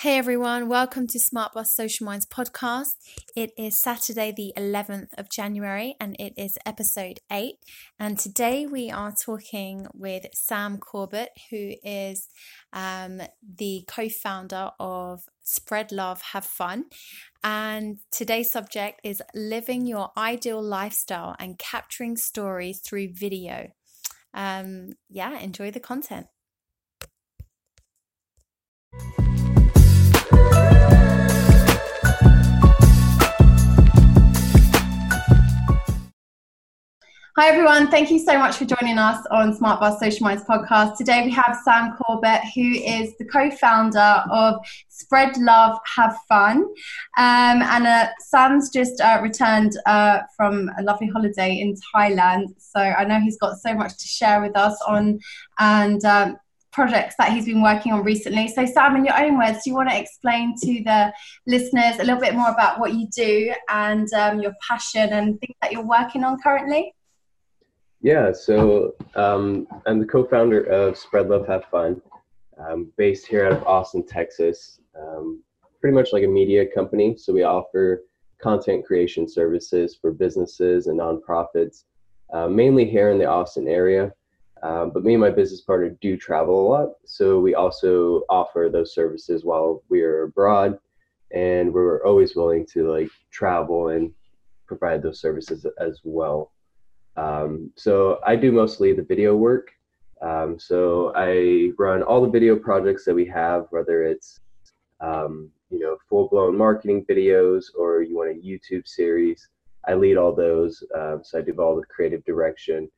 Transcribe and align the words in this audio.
Hey 0.00 0.16
everyone, 0.16 0.66
welcome 0.66 1.06
to 1.08 1.18
Smart 1.18 1.52
Boss 1.52 1.74
Social 1.74 2.06
Minds 2.06 2.24
podcast. 2.24 2.94
It 3.36 3.50
is 3.58 3.76
Saturday, 3.76 4.32
the 4.34 4.50
11th 4.56 5.08
of 5.18 5.28
January, 5.28 5.94
and 6.00 6.16
it 6.18 6.32
is 6.38 6.56
episode 6.64 7.20
8. 7.30 7.56
And 7.98 8.18
today 8.18 8.64
we 8.64 8.90
are 8.90 9.12
talking 9.12 9.88
with 9.92 10.24
Sam 10.32 10.78
Corbett, 10.78 11.32
who 11.50 11.74
is 11.84 12.30
um, 12.72 13.20
the 13.42 13.84
co 13.88 14.08
founder 14.08 14.70
of 14.80 15.24
Spread 15.42 15.92
Love, 15.92 16.22
Have 16.32 16.46
Fun. 16.46 16.86
And 17.44 17.98
today's 18.10 18.50
subject 18.50 19.02
is 19.04 19.20
living 19.34 19.86
your 19.86 20.12
ideal 20.16 20.62
lifestyle 20.62 21.36
and 21.38 21.58
capturing 21.58 22.16
stories 22.16 22.80
through 22.80 23.12
video. 23.12 23.72
Um, 24.32 24.92
yeah, 25.10 25.38
enjoy 25.38 25.70
the 25.70 25.78
content. 25.78 26.28
Hi, 37.40 37.48
everyone. 37.48 37.90
Thank 37.90 38.10
you 38.10 38.18
so 38.18 38.38
much 38.38 38.56
for 38.56 38.66
joining 38.66 38.98
us 38.98 39.24
on 39.30 39.54
Smart 39.54 39.80
Boss 39.80 39.98
Social 39.98 40.24
Minds 40.24 40.44
podcast. 40.44 40.98
Today 40.98 41.22
we 41.24 41.30
have 41.30 41.58
Sam 41.64 41.96
Corbett, 41.96 42.42
who 42.54 42.72
is 42.72 43.16
the 43.16 43.24
co 43.24 43.50
founder 43.50 44.22
of 44.30 44.56
Spread 44.88 45.38
Love, 45.38 45.78
Have 45.96 46.14
Fun. 46.28 46.58
Um, 47.16 47.62
and 47.62 47.86
uh, 47.86 48.08
Sam's 48.18 48.68
just 48.68 49.00
uh, 49.00 49.20
returned 49.22 49.72
uh, 49.86 50.18
from 50.36 50.70
a 50.78 50.82
lovely 50.82 51.06
holiday 51.06 51.58
in 51.60 51.76
Thailand. 51.96 52.48
So 52.58 52.78
I 52.78 53.04
know 53.04 53.18
he's 53.20 53.38
got 53.38 53.56
so 53.56 53.72
much 53.72 53.96
to 53.96 54.06
share 54.06 54.42
with 54.42 54.54
us 54.54 54.78
on 54.86 55.18
and 55.58 56.04
um, 56.04 56.36
projects 56.72 57.14
that 57.16 57.32
he's 57.32 57.46
been 57.46 57.62
working 57.62 57.94
on 57.94 58.04
recently. 58.04 58.48
So, 58.48 58.66
Sam, 58.66 58.96
in 58.96 59.06
your 59.06 59.18
own 59.18 59.38
words, 59.38 59.64
do 59.64 59.70
you 59.70 59.76
want 59.76 59.88
to 59.88 59.98
explain 59.98 60.56
to 60.62 60.82
the 60.84 61.10
listeners 61.46 62.00
a 62.00 62.04
little 62.04 62.20
bit 62.20 62.34
more 62.34 62.50
about 62.50 62.78
what 62.78 62.92
you 62.92 63.08
do 63.08 63.54
and 63.70 64.12
um, 64.12 64.40
your 64.40 64.52
passion 64.68 65.14
and 65.14 65.40
things 65.40 65.56
that 65.62 65.72
you're 65.72 65.86
working 65.86 66.22
on 66.22 66.38
currently? 66.42 66.92
Yeah, 68.02 68.32
so 68.32 68.94
um, 69.14 69.66
I'm 69.84 69.98
the 69.98 70.06
co-founder 70.06 70.62
of 70.64 70.96
Spread 70.96 71.28
Love 71.28 71.46
Have 71.46 71.66
Fun, 71.66 72.00
um, 72.56 72.90
based 72.96 73.26
here 73.26 73.44
out 73.44 73.52
of 73.52 73.62
Austin, 73.64 74.06
Texas. 74.06 74.80
Um, 74.98 75.42
pretty 75.80 75.94
much 75.94 76.12
like 76.14 76.24
a 76.24 76.28
media 76.28 76.64
company, 76.66 77.16
so 77.18 77.32
we 77.32 77.42
offer 77.42 78.04
content 78.40 78.86
creation 78.86 79.28
services 79.28 79.98
for 80.00 80.12
businesses 80.12 80.86
and 80.86 80.98
nonprofits, 80.98 81.84
uh, 82.32 82.48
mainly 82.48 82.88
here 82.88 83.10
in 83.10 83.18
the 83.18 83.26
Austin 83.26 83.68
area. 83.68 84.12
Um, 84.62 84.92
but 84.92 85.04
me 85.04 85.12
and 85.14 85.20
my 85.20 85.30
business 85.30 85.60
partner 85.60 85.96
do 86.00 86.16
travel 86.16 86.66
a 86.66 86.68
lot, 86.68 86.88
so 87.04 87.38
we 87.38 87.54
also 87.54 88.22
offer 88.30 88.70
those 88.72 88.94
services 88.94 89.44
while 89.44 89.82
we're 89.90 90.24
abroad, 90.24 90.78
and 91.32 91.72
we're 91.72 92.02
always 92.06 92.34
willing 92.34 92.64
to 92.72 92.90
like 92.90 93.10
travel 93.30 93.88
and 93.88 94.10
provide 94.66 95.02
those 95.02 95.20
services 95.20 95.66
as 95.78 96.00
well. 96.02 96.50
Um, 97.20 97.70
so 97.76 98.18
I 98.26 98.34
do 98.34 98.50
mostly 98.50 98.94
the 98.94 99.02
video 99.02 99.36
work. 99.36 99.72
Um, 100.22 100.58
so 100.58 101.12
I 101.14 101.72
run 101.78 102.02
all 102.02 102.22
the 102.22 102.30
video 102.30 102.56
projects 102.56 103.04
that 103.04 103.14
we 103.14 103.26
have, 103.26 103.66
whether 103.70 104.04
it's 104.04 104.40
um, 105.00 105.50
you 105.70 105.78
know 105.78 105.96
full 106.08 106.28
blown 106.28 106.56
marketing 106.56 107.04
videos 107.04 107.66
or 107.78 108.02
you 108.02 108.16
want 108.16 108.30
a 108.30 108.40
YouTube 108.40 108.88
series. 108.88 109.48
I 109.86 109.94
lead 109.94 110.16
all 110.16 110.34
those. 110.34 110.82
Um, 110.98 111.20
so 111.22 111.38
I 111.38 111.42
do 111.42 111.54
all 111.58 111.76
the 111.76 111.86
creative 111.86 112.24
direction, 112.24 112.90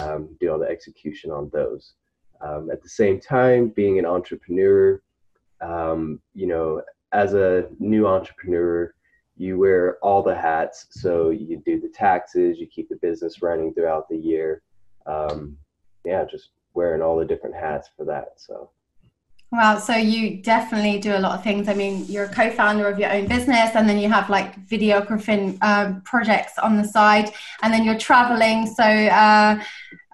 um, 0.00 0.28
do 0.40 0.50
all 0.50 0.58
the 0.58 0.68
execution 0.68 1.30
on 1.30 1.50
those. 1.52 1.94
Um, 2.42 2.70
at 2.70 2.82
the 2.82 2.88
same 2.88 3.20
time, 3.20 3.68
being 3.68 3.98
an 3.98 4.06
entrepreneur, 4.06 5.02
you 5.62 6.46
know, 6.46 6.82
as 7.12 7.34
a 7.34 7.68
new 7.78 8.06
entrepreneur, 8.06 8.94
you 9.40 9.58
wear 9.58 9.96
all 10.02 10.22
the 10.22 10.34
hats. 10.34 10.86
So 10.90 11.30
you 11.30 11.62
do 11.64 11.80
the 11.80 11.88
taxes, 11.88 12.58
you 12.58 12.66
keep 12.66 12.90
the 12.90 12.96
business 12.96 13.40
running 13.40 13.72
throughout 13.72 14.06
the 14.10 14.16
year. 14.18 14.60
Um, 15.06 15.56
yeah, 16.04 16.26
just 16.30 16.50
wearing 16.74 17.00
all 17.00 17.16
the 17.16 17.24
different 17.24 17.56
hats 17.56 17.88
for 17.96 18.04
that. 18.04 18.34
So. 18.36 18.70
Wow, 19.50 19.78
so 19.78 19.96
you 19.96 20.42
definitely 20.42 20.98
do 21.00 21.16
a 21.16 21.18
lot 21.18 21.38
of 21.38 21.42
things. 21.42 21.68
I 21.68 21.74
mean, 21.74 22.04
you're 22.04 22.26
a 22.26 22.28
co-founder 22.28 22.86
of 22.86 22.98
your 22.98 23.10
own 23.10 23.26
business, 23.28 23.70
and 23.74 23.88
then 23.88 23.98
you 23.98 24.10
have 24.10 24.28
like 24.28 24.64
videography 24.68 25.60
um, 25.62 26.02
projects 26.02 26.58
on 26.58 26.76
the 26.76 26.84
side, 26.84 27.30
and 27.62 27.72
then 27.72 27.82
you're 27.82 27.98
traveling. 27.98 28.66
So 28.66 28.84
uh, 28.84 29.60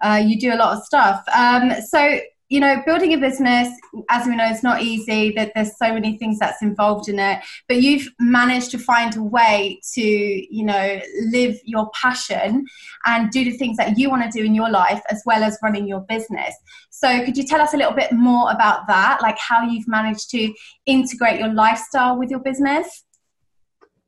uh, 0.01 0.23
you 0.25 0.39
do 0.39 0.53
a 0.53 0.57
lot 0.57 0.77
of 0.77 0.83
stuff. 0.85 1.23
Um, 1.35 1.73
so 1.81 2.19
you 2.49 2.61
know, 2.61 2.81
building 2.85 3.13
a 3.13 3.17
business, 3.17 3.67
as 4.09 4.25
we 4.25 4.35
know, 4.35 4.45
it's 4.45 4.63
not 4.63 4.81
easy. 4.81 5.31
That 5.31 5.51
there's 5.53 5.77
so 5.77 5.93
many 5.93 6.17
things 6.17 6.39
that's 6.39 6.61
involved 6.61 7.09
in 7.09 7.19
it. 7.19 7.39
But 7.67 7.81
you've 7.81 8.07
managed 8.19 8.71
to 8.71 8.77
find 8.77 9.15
a 9.17 9.23
way 9.23 9.81
to, 9.95 10.01
you 10.01 10.63
know, 10.63 11.01
live 11.25 11.59
your 11.65 11.89
passion 12.01 12.65
and 13.05 13.29
do 13.31 13.43
the 13.43 13.57
things 13.57 13.75
that 13.77 13.97
you 13.97 14.09
want 14.09 14.23
to 14.23 14.39
do 14.39 14.45
in 14.45 14.55
your 14.55 14.69
life, 14.69 15.01
as 15.09 15.21
well 15.25 15.43
as 15.43 15.57
running 15.61 15.87
your 15.87 16.01
business. 16.01 16.55
So, 16.89 17.25
could 17.25 17.35
you 17.35 17.45
tell 17.45 17.59
us 17.59 17.73
a 17.73 17.77
little 17.77 17.93
bit 17.93 18.13
more 18.13 18.49
about 18.51 18.87
that, 18.87 19.21
like 19.21 19.37
how 19.37 19.63
you've 19.63 19.87
managed 19.87 20.29
to 20.31 20.53
integrate 20.85 21.39
your 21.39 21.53
lifestyle 21.53 22.17
with 22.17 22.29
your 22.29 22.39
business? 22.39 23.03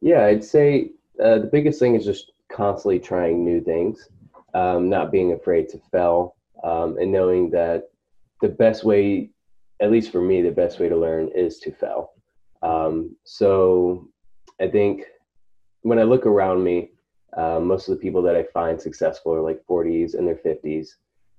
Yeah, 0.02 0.26
I'd 0.26 0.46
say 0.46 0.92
uh, 1.22 1.40
the 1.40 1.50
biggest 1.52 1.78
thing 1.80 1.96
is 1.96 2.06
just 2.06 2.32
constantly 2.50 3.00
trying 3.00 3.44
new 3.44 3.60
things, 3.62 4.08
um, 4.54 4.90
not 4.90 5.12
being 5.12 5.34
afraid 5.34 5.68
to 5.70 5.82
fail, 5.92 6.36
um, 6.64 6.98
and 7.00 7.12
knowing 7.12 7.50
that 7.50 7.90
the 8.42 8.50
best 8.50 8.84
way, 8.84 9.30
at 9.82 9.92
least 9.92 10.12
for 10.12 10.22
me, 10.22 10.42
the 10.42 10.52
best 10.52 10.80
way 10.80 10.90
to 10.90 10.98
learn 10.98 11.30
is 11.36 11.60
to 11.60 11.72
fail. 11.72 12.12
Um, 12.62 13.16
so 13.24 14.10
I 14.60 14.68
think 14.68 15.06
when 15.82 16.00
I 16.00 16.04
look 16.04 16.26
around 16.26 16.64
me, 16.64 16.92
uh, 17.38 17.60
most 17.60 17.88
of 17.88 17.96
the 17.96 18.02
people 18.02 18.22
that 18.24 18.36
I 18.36 18.44
find 18.44 18.82
successful 18.82 19.34
are 19.34 19.42
like 19.42 19.64
40s 19.70 20.16
and 20.16 20.28
their 20.28 20.36
50s. 20.36 20.90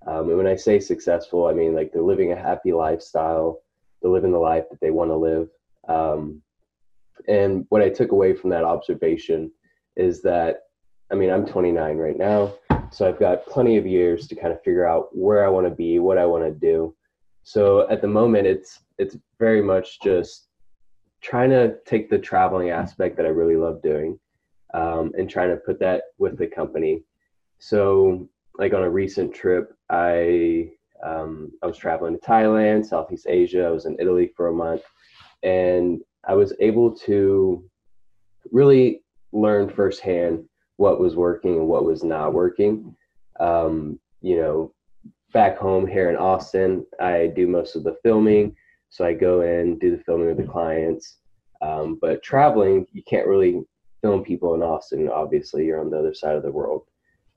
Um, 0.07 0.29
and 0.29 0.37
when 0.39 0.47
I 0.47 0.57
say 0.57 0.81
successful, 0.81 1.47
I 1.47 1.53
mean 1.53 1.75
like 1.75 1.93
they're 1.93 2.03
living 2.03 2.33
a 2.33 2.37
happy 2.37 2.73
lifestyle, 2.73 3.61
they're 4.01 4.11
living 4.11 4.33
the 4.33 4.39
life 4.39 4.65
that 4.71 4.81
they 4.81 4.91
want 4.91 5.11
to 5.11 5.17
live. 5.17 5.49
Um, 5.89 6.43
and 7.29 7.67
what 7.69 7.83
I 7.83 7.91
took 7.91 8.13
away 8.13 8.35
from 8.35 8.51
that 8.51 8.65
observation 8.65 9.51
is 9.97 10.23
that, 10.23 10.63
I 11.11 11.17
mean, 11.17 11.31
I'm 11.31 11.45
29 11.45 11.97
right 11.97 12.17
now. 12.17 12.55
So 12.93 13.09
I've 13.09 13.19
got 13.19 13.47
plenty 13.47 13.77
of 13.77 13.87
years 13.87 14.27
to 14.29 14.35
kind 14.35 14.53
of 14.53 14.63
figure 14.63 14.87
out 14.87 15.17
where 15.17 15.45
I 15.45 15.49
want 15.49 15.67
to 15.67 15.75
be, 15.75 15.99
what 15.99 16.19
I 16.19 16.27
want 16.27 16.45
to 16.45 16.51
do. 16.51 16.95
So 17.43 17.89
at 17.89 18.01
the 18.01 18.09
moment, 18.09 18.47
it's 18.47 18.81
it's 18.99 19.17
very 19.39 19.63
much 19.63 20.01
just 20.03 20.49
trying 21.23 21.51
to 21.51 21.77
take 21.87 22.11
the 22.11 22.19
traveling 22.19 22.71
aspect 22.71 23.17
that 23.17 23.27
I 23.27 23.31
really 23.31 23.57
love 23.57 23.83
doing, 23.83 24.19
um, 24.75 25.13
and 25.17 25.29
trying 25.29 25.51
to 25.51 25.57
put 25.57 25.79
that 25.81 26.03
with 26.19 26.39
the 26.39 26.47
company. 26.47 27.03
So 27.59 28.29
like 28.59 28.75
on 28.75 28.83
a 28.83 28.91
recent 28.91 29.35
trip, 29.35 29.75
I 29.89 30.71
um, 31.05 31.53
I 31.63 31.67
was 31.67 31.79
traveling 31.79 32.19
to 32.19 32.27
Thailand, 32.27 32.85
Southeast 32.85 33.27
Asia. 33.29 33.67
I 33.67 33.71
was 33.71 33.87
in 33.87 33.97
Italy 33.99 34.33
for 34.37 34.49
a 34.49 34.53
month, 34.53 34.83
and 35.43 36.03
I 36.27 36.35
was 36.35 36.53
able 36.61 36.95
to 37.07 37.65
really 38.53 39.03
learn 39.33 39.71
firsthand 39.71 40.45
what 40.81 40.99
was 40.99 41.15
working 41.15 41.57
and 41.57 41.69
what 41.69 41.85
was 41.85 42.03
not 42.03 42.33
working. 42.33 42.97
Um, 43.39 44.01
you 44.23 44.37
know, 44.41 44.73
back 45.31 45.59
home 45.59 45.87
here 45.87 46.09
in 46.09 46.17
Austin, 46.17 46.87
I 46.99 47.27
do 47.37 47.47
most 47.47 47.77
of 47.77 47.85
the 47.85 47.99
filming. 48.03 48.57
So 48.89 49.05
I 49.05 49.13
go 49.13 49.43
in, 49.43 49.79
do 49.79 49.95
the 49.95 50.03
filming 50.05 50.29
with 50.29 50.39
the 50.39 50.51
clients. 50.51 51.19
Um, 51.61 51.99
but 52.01 52.23
traveling, 52.23 52.87
you 52.93 53.03
can't 53.03 53.27
really 53.27 53.61
film 54.01 54.25
people 54.25 54.55
in 54.55 54.63
Austin. 54.63 55.11
Obviously, 55.11 55.67
you're 55.67 55.81
on 55.81 55.91
the 55.91 55.99
other 55.99 56.15
side 56.15 56.35
of 56.35 56.43
the 56.43 56.51
world. 56.51 56.87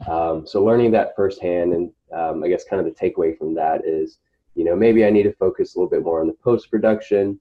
Um, 0.08 0.48
so 0.48 0.64
learning 0.64 0.92
that 0.92 1.14
firsthand, 1.14 1.74
and 1.74 1.92
um, 2.14 2.46
I 2.46 2.48
guess 2.48 2.64
kind 2.64 2.80
of 2.80 2.86
the 2.86 2.98
takeaway 2.98 3.38
from 3.38 3.54
that 3.56 3.82
is, 3.86 4.20
you 4.56 4.64
know, 4.64 4.74
maybe 4.74 5.04
I 5.04 5.10
need 5.10 5.24
to 5.24 5.34
focus 5.34 5.76
a 5.76 5.80
little 5.80 5.90
bit 5.90 6.04
more 6.04 6.22
on 6.22 6.28
the 6.28 6.38
post 6.42 6.72
production, 6.72 7.38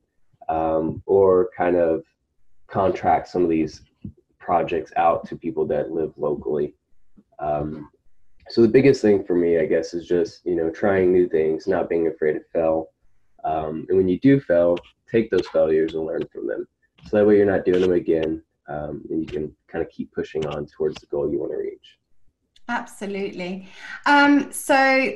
um, 0.49 1.01
or 1.07 1.51
kind 1.57 1.77
of 1.77 2.03
contract 2.67 3.29
some 3.29 3.45
of 3.45 3.51
these 3.51 3.83
projects 4.43 4.93
out 4.97 5.27
to 5.29 5.37
people 5.37 5.67
that 5.67 5.93
live 5.93 6.13
locally. 6.17 6.75
Um, 7.39 7.89
so 8.49 8.61
the 8.61 8.69
biggest 8.69 9.01
thing 9.01 9.25
for 9.25 9.37
me, 9.37 9.59
I 9.59 9.67
guess, 9.67 9.95
is 9.95 10.07
just 10.07 10.45
you 10.45 10.57
know 10.57 10.69
trying 10.69 11.13
new 11.13 11.29
things, 11.29 11.67
not 11.67 11.89
being 11.89 12.09
afraid 12.09 12.35
to 12.35 12.41
fail, 12.53 12.89
um, 13.45 13.87
and 13.89 13.97
when 13.97 14.09
you 14.09 14.19
do 14.19 14.41
fail, 14.41 14.77
take 15.11 15.31
those 15.31 15.47
failures 15.49 15.95
and 15.95 16.05
learn 16.05 16.25
from 16.33 16.47
them. 16.47 16.67
So 17.07 17.17
that 17.17 17.27
way 17.27 17.37
you're 17.37 17.47
not 17.47 17.65
doing 17.65 17.81
them 17.81 17.93
again, 17.93 18.43
um, 18.69 19.03
and 19.11 19.21
you 19.21 19.27
can 19.27 19.57
kind 19.71 19.85
of 19.85 19.91
keep 19.91 20.13
pushing 20.13 20.45
on 20.47 20.67
towards 20.67 21.01
the 21.01 21.07
goal 21.07 21.31
you 21.31 21.39
want 21.39 21.53
to 21.53 21.59
reach. 21.59 21.99
Absolutely. 22.69 23.69
Um, 24.07 24.53
so 24.53 25.13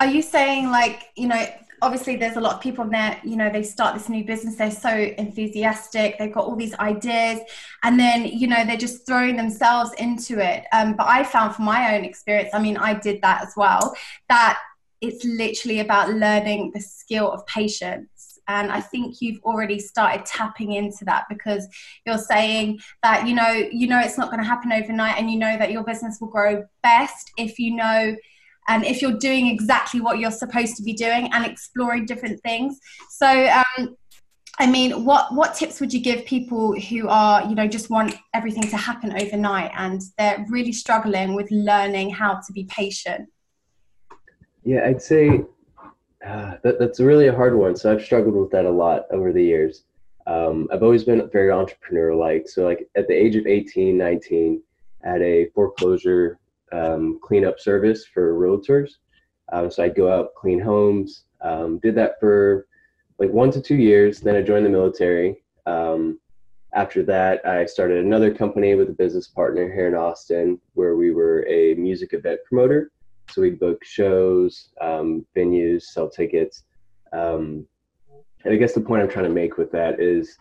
are 0.00 0.06
you 0.06 0.22
saying 0.22 0.70
like 0.70 1.08
you 1.16 1.26
know 1.28 1.46
obviously 1.82 2.16
there's 2.16 2.36
a 2.36 2.40
lot 2.40 2.54
of 2.54 2.60
people 2.60 2.84
in 2.84 2.90
there 2.90 3.20
you 3.24 3.36
know 3.36 3.50
they 3.50 3.62
start 3.62 3.94
this 3.94 4.08
new 4.08 4.24
business 4.24 4.56
they're 4.56 4.70
so 4.70 4.90
enthusiastic 5.18 6.18
they've 6.18 6.32
got 6.32 6.44
all 6.44 6.56
these 6.56 6.74
ideas 6.74 7.40
and 7.82 7.98
then 7.98 8.24
you 8.24 8.46
know 8.46 8.64
they're 8.64 8.76
just 8.76 9.06
throwing 9.06 9.36
themselves 9.36 9.92
into 9.94 10.38
it. 10.38 10.64
Um, 10.72 10.94
but 10.94 11.06
i 11.06 11.22
found 11.24 11.54
from 11.54 11.64
my 11.64 11.96
own 11.96 12.04
experience 12.04 12.50
i 12.52 12.58
mean 12.58 12.76
i 12.76 12.94
did 12.94 13.20
that 13.22 13.42
as 13.42 13.54
well 13.56 13.94
that 14.28 14.58
it's 15.00 15.24
literally 15.24 15.80
about 15.80 16.10
learning 16.10 16.72
the 16.74 16.80
skill 16.80 17.30
of 17.30 17.46
patience. 17.46 18.40
And 18.48 18.72
i 18.72 18.80
think 18.80 19.16
you've 19.20 19.42
already 19.44 19.78
started 19.78 20.24
tapping 20.24 20.72
into 20.72 21.04
that 21.04 21.26
because 21.28 21.68
you're 22.06 22.18
saying 22.18 22.80
that 23.02 23.26
you 23.28 23.34
know 23.34 23.50
you 23.50 23.86
know 23.86 24.00
it's 24.00 24.18
not 24.18 24.30
going 24.30 24.40
to 24.40 24.48
happen 24.48 24.72
overnight 24.72 25.18
and 25.18 25.30
you 25.30 25.38
know 25.38 25.56
that 25.58 25.70
your 25.70 25.84
business 25.84 26.18
will 26.20 26.28
grow 26.28 26.64
best 26.82 27.30
if 27.36 27.58
you 27.58 27.76
know 27.76 28.16
and 28.68 28.84
if 28.84 29.02
you're 29.02 29.18
doing 29.18 29.46
exactly 29.46 30.00
what 30.00 30.18
you're 30.18 30.30
supposed 30.30 30.76
to 30.76 30.82
be 30.82 30.92
doing 30.92 31.30
and 31.32 31.44
exploring 31.44 32.06
different 32.06 32.40
things 32.42 32.78
so 33.10 33.48
um, 33.78 33.96
I 34.60 34.68
mean, 34.68 35.04
what 35.04 35.32
what 35.32 35.54
tips 35.54 35.78
would 35.78 35.94
you 35.94 36.00
give 36.00 36.24
people 36.24 36.78
who 36.80 37.08
are, 37.08 37.46
you 37.48 37.54
know, 37.54 37.68
just 37.68 37.90
want 37.90 38.16
everything 38.34 38.64
to 38.64 38.76
happen 38.76 39.12
overnight 39.12 39.70
and 39.76 40.02
they're 40.18 40.44
really 40.48 40.72
struggling 40.72 41.34
with 41.34 41.48
learning 41.52 42.10
how 42.10 42.40
to 42.44 42.52
be 42.52 42.64
patient? 42.64 43.28
Yeah, 44.64 44.84
I'd 44.84 45.00
say 45.00 45.44
uh, 46.26 46.56
that, 46.64 46.80
that's 46.80 46.98
really 46.98 47.28
a 47.28 47.34
hard 47.34 47.54
one. 47.54 47.76
So 47.76 47.92
I've 47.92 48.02
struggled 48.02 48.34
with 48.34 48.50
that 48.50 48.64
a 48.64 48.70
lot 48.70 49.06
over 49.12 49.32
the 49.32 49.42
years. 49.42 49.84
Um, 50.26 50.68
I've 50.72 50.82
always 50.82 51.04
been 51.04 51.28
very 51.30 51.50
entrepreneur 51.52 52.14
like. 52.14 52.48
So, 52.48 52.64
like 52.64 52.88
at 52.96 53.06
the 53.06 53.14
age 53.14 53.36
of 53.36 53.46
18, 53.46 53.96
19, 53.96 54.60
I 55.04 55.08
had 55.08 55.22
a 55.22 55.46
foreclosure 55.54 56.38
um, 56.72 57.18
cleanup 57.22 57.60
service 57.60 58.04
for 58.06 58.34
realtors. 58.34 58.92
Um, 59.52 59.70
so 59.70 59.82
I'd 59.82 59.94
go 59.94 60.12
out, 60.12 60.34
clean 60.36 60.60
homes, 60.60 61.24
um, 61.40 61.78
did 61.78 61.94
that 61.94 62.20
for 62.20 62.66
like 63.18 63.30
one 63.30 63.50
to 63.52 63.60
two 63.60 63.76
years. 63.76 64.20
Then 64.20 64.36
I 64.36 64.42
joined 64.42 64.66
the 64.66 64.70
military. 64.70 65.42
Um, 65.66 66.20
after 66.74 67.02
that, 67.04 67.44
I 67.46 67.64
started 67.64 68.04
another 68.04 68.32
company 68.32 68.74
with 68.74 68.90
a 68.90 68.92
business 68.92 69.26
partner 69.26 69.72
here 69.72 69.88
in 69.88 69.94
Austin 69.94 70.60
where 70.74 70.96
we 70.96 71.12
were 71.12 71.46
a 71.48 71.74
music 71.74 72.12
event 72.12 72.40
promoter. 72.46 72.90
So 73.30 73.42
we'd 73.42 73.58
book 73.58 73.82
shows, 73.84 74.68
um, 74.80 75.26
venues, 75.36 75.82
sell 75.82 76.08
tickets. 76.08 76.64
Um, 77.12 77.66
and 78.44 78.54
I 78.54 78.56
guess 78.56 78.74
the 78.74 78.80
point 78.80 79.02
I'm 79.02 79.08
trying 79.08 79.24
to 79.24 79.30
make 79.30 79.56
with 79.56 79.72
that 79.72 80.00
is 80.00 80.36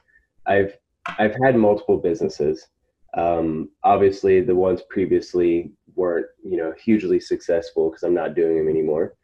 I've 0.46 0.78
I've 1.18 1.36
had 1.44 1.56
multiple 1.56 1.98
businesses. 1.98 2.68
Um, 3.14 3.70
obviously, 3.84 4.42
the 4.42 4.56
ones 4.56 4.82
previously 4.90 5.72
weren't 5.96 6.28
you 6.44 6.58
know 6.58 6.74
hugely 6.84 7.20
successful 7.20 7.90
because 7.90 8.04
I'm 8.04 8.14
not 8.14 8.36
doing 8.36 8.58
them 8.58 8.70
anymore. 8.70 9.16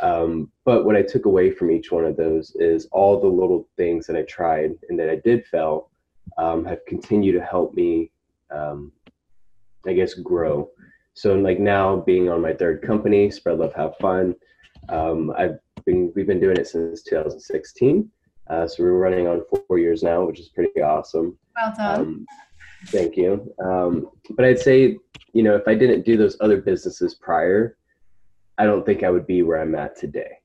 Um, 0.00 0.50
but 0.64 0.84
what 0.84 0.96
I 0.96 1.02
took 1.02 1.26
away 1.26 1.50
from 1.50 1.70
each 1.70 1.92
one 1.92 2.04
of 2.04 2.16
those 2.16 2.52
is 2.56 2.86
all 2.90 3.20
the 3.20 3.26
little 3.26 3.68
things 3.76 4.06
that 4.06 4.16
I 4.16 4.22
tried 4.22 4.72
and 4.88 4.98
that 4.98 5.10
I 5.10 5.16
did 5.16 5.46
fail 5.46 5.90
um, 6.38 6.64
have 6.64 6.84
continued 6.86 7.32
to 7.32 7.44
help 7.44 7.74
me, 7.74 8.10
um, 8.50 8.92
I 9.86 9.92
guess, 9.92 10.14
grow. 10.14 10.70
So 11.12 11.34
like 11.34 11.58
now 11.58 11.96
being 11.96 12.30
on 12.30 12.40
my 12.40 12.54
third 12.54 12.80
company, 12.82 13.30
Spread 13.30 13.58
Love 13.58 13.74
Have 13.74 13.96
Fun, 13.98 14.34
um, 14.88 15.32
I've 15.36 15.58
been 15.84 16.12
we've 16.14 16.26
been 16.26 16.40
doing 16.40 16.56
it 16.56 16.66
since 16.66 17.02
2016. 17.02 18.10
Uh, 18.48 18.66
so 18.66 18.82
we're 18.82 18.92
running 18.92 19.28
on 19.28 19.44
four 19.68 19.78
years 19.78 20.02
now, 20.02 20.24
which 20.24 20.40
is 20.40 20.48
pretty 20.48 20.80
awesome. 20.80 21.38
Well 21.56 21.74
done. 21.76 22.26
Thank 22.86 23.16
you. 23.16 23.52
Um, 23.62 24.10
but 24.30 24.44
I'd 24.44 24.58
say, 24.58 24.98
you 25.32 25.42
know, 25.42 25.54
if 25.54 25.66
I 25.66 25.74
didn't 25.74 26.04
do 26.04 26.16
those 26.16 26.36
other 26.40 26.60
businesses 26.60 27.14
prior, 27.14 27.76
I 28.58 28.64
don't 28.64 28.84
think 28.84 29.02
I 29.02 29.10
would 29.10 29.26
be 29.26 29.42
where 29.42 29.60
I'm 29.60 29.74
at 29.74 29.96
today. 29.96 30.38